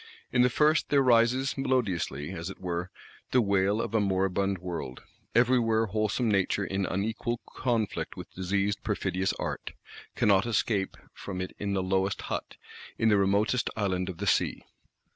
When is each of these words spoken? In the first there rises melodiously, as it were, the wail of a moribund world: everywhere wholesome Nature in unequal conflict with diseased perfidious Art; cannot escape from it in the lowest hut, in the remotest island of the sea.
In 0.31 0.41
the 0.41 0.49
first 0.49 0.89
there 0.89 1.03
rises 1.03 1.55
melodiously, 1.55 2.31
as 2.31 2.49
it 2.49 2.59
were, 2.59 2.89
the 3.29 3.39
wail 3.39 3.79
of 3.79 3.93
a 3.93 3.99
moribund 4.01 4.57
world: 4.57 5.03
everywhere 5.35 5.85
wholesome 5.85 6.27
Nature 6.27 6.63
in 6.65 6.87
unequal 6.87 7.39
conflict 7.45 8.17
with 8.17 8.33
diseased 8.33 8.81
perfidious 8.81 9.31
Art; 9.33 9.73
cannot 10.15 10.47
escape 10.47 10.97
from 11.13 11.39
it 11.39 11.55
in 11.59 11.73
the 11.73 11.83
lowest 11.83 12.21
hut, 12.33 12.57
in 12.97 13.09
the 13.09 13.17
remotest 13.17 13.69
island 13.77 14.09
of 14.09 14.17
the 14.17 14.25
sea. 14.25 14.63